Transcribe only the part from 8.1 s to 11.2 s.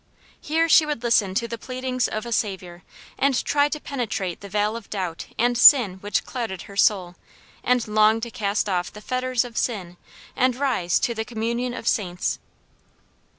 to cast off the fetters of sin, and rise to